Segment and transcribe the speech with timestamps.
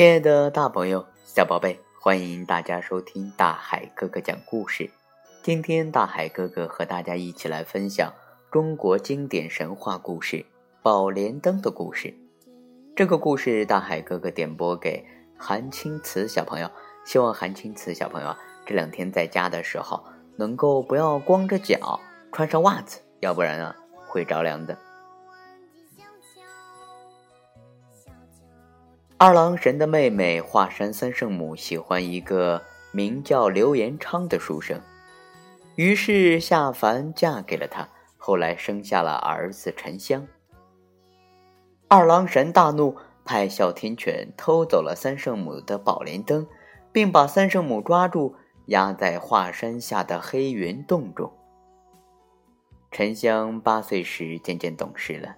[0.00, 4.90] 亲爱的大朋友、小宝贝，欢迎大家收听大海哥哥讲故事。
[5.42, 8.10] 今天，大海哥哥和大家一起来分享
[8.50, 10.36] 中国经典神话故事
[10.82, 12.14] 《宝莲灯》的故事。
[12.96, 15.04] 这个故事，大海哥哥点播给
[15.36, 16.70] 韩青瓷小朋友，
[17.04, 20.02] 希望韩青瓷小朋友这两天在家的时候，
[20.36, 22.00] 能够不要光着脚，
[22.32, 23.76] 穿上袜子，要不然啊
[24.08, 24.78] 会着凉的。
[29.22, 34.80] 二郎神的妹妹华山三圣母喜欢一个名叫刘延昌的书生，
[35.76, 37.86] 于是下凡嫁给了他。
[38.16, 40.26] 后来生下了儿子沉香。
[41.86, 46.46] 二郎神大怒，派哮天犬偷走了三圣母的宝莲灯，
[46.90, 48.34] 并把三圣母抓住，
[48.68, 51.30] 压在华山下的黑云洞中。
[52.90, 55.36] 沉香八岁时渐渐懂事了，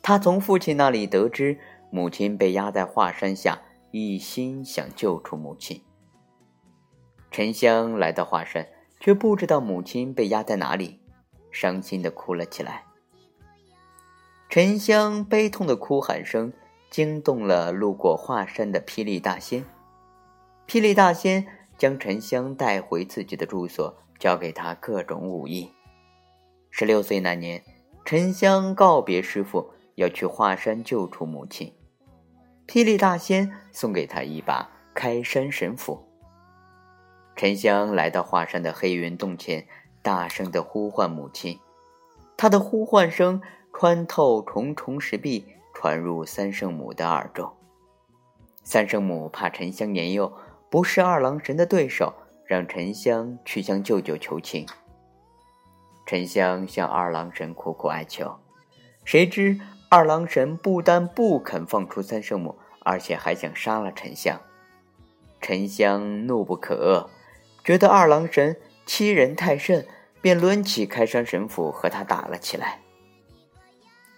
[0.00, 1.58] 他从父亲那里得知。
[1.94, 5.80] 母亲被压在华山下，一心想救出母亲。
[7.30, 8.66] 沉香来到华山，
[8.98, 10.98] 却不知道母亲被压在哪里，
[11.52, 12.84] 伤心的哭了起来。
[14.48, 16.52] 沉香悲痛的哭喊声
[16.90, 19.64] 惊动了路过华山的霹雳大仙。
[20.66, 21.46] 霹雳大仙
[21.78, 25.70] 将沉香带回自己的住所，教给他各种武艺。
[26.72, 27.62] 十六岁那年，
[28.04, 31.72] 沉香告别师傅，要去华山救出母亲。
[32.66, 36.06] 霹雳大仙送给他一把开山神斧。
[37.36, 39.66] 沉香来到华山的黑云洞前，
[40.02, 41.58] 大声的呼唤母亲。
[42.36, 43.42] 他的呼唤声
[43.72, 47.52] 穿透重重石壁，传入三圣母的耳中。
[48.62, 50.32] 三圣母怕沉香年幼，
[50.70, 52.14] 不是二郎神的对手，
[52.46, 54.66] 让沉香去向舅舅求情。
[56.06, 58.38] 沉香向二郎神苦苦哀求，
[59.04, 59.60] 谁知。
[59.94, 64.40] 二郎神不但不肯放出三圣母，而且还想杀了沉香。
[65.40, 67.06] 沉香怒不可遏，
[67.62, 69.86] 觉得二郎神欺人太甚，
[70.20, 72.80] 便抡起开山神斧和他打了起来。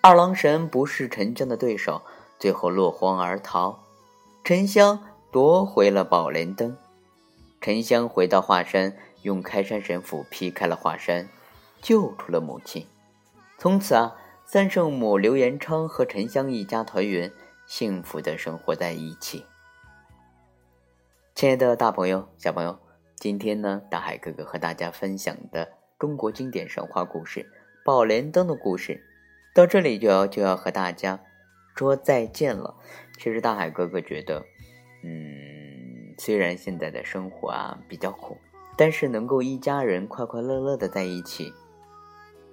[0.00, 2.02] 二郎神不是沉香的对手，
[2.38, 3.80] 最后落荒而逃。
[4.44, 6.76] 沉香夺回了宝莲灯。
[7.60, 11.28] 沉香回到华山，用开山神斧劈开了华山，
[11.82, 12.86] 救出了母亲。
[13.58, 14.14] 从此啊。
[14.46, 17.32] 三圣母刘延昌和沉香一家团圆，
[17.66, 19.42] 幸福的生活在一起。
[21.34, 22.78] 亲爱的大朋友、小朋友，
[23.16, 27.40] 今天呢，大海哥哥和大家分享的中国经典神话故事
[27.86, 29.02] 《宝莲灯》的故事，
[29.54, 31.18] 到这里就要就要和大家
[31.74, 32.76] 说再见了。
[33.18, 34.44] 其实大海哥哥觉得，
[35.02, 38.36] 嗯，虽然现在的生活啊比较苦，
[38.76, 41.50] 但是能够一家人快快乐乐的在一起。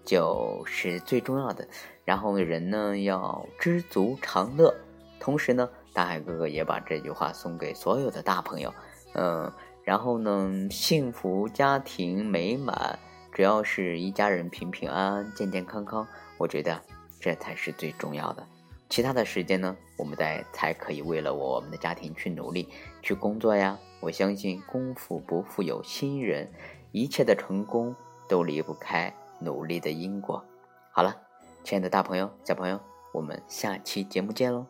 [0.04, 1.68] 就是最重要的，
[2.04, 4.74] 然后人呢要知足常乐，
[5.20, 8.74] 同时呢，大海哥哥也把这句话送给所有的大朋友，
[9.14, 9.52] 嗯，
[9.84, 12.98] 然后呢，幸福家庭美满，
[13.32, 16.08] 只要是一家人平平安安、健健康康，
[16.38, 16.82] 我觉得
[17.20, 18.46] 这才是最重要的。
[18.90, 22.68] 其他的时间呢，我们在才可以为了我们的家庭去努力、
[23.02, 23.80] 去工作呀。
[24.02, 26.52] 我相信功夫不负有心人，
[26.92, 27.96] 一切的成功
[28.28, 29.14] 都离不开。
[29.42, 30.44] 努力的因果。
[30.92, 31.16] 好了，
[31.64, 32.80] 亲爱的大朋友、小朋友，
[33.14, 34.66] 我们下期节目见喽！